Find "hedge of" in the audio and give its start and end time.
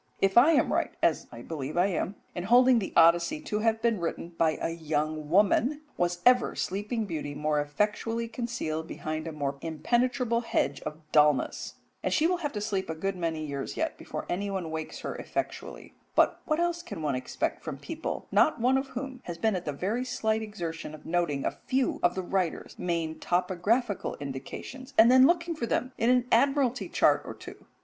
10.41-10.97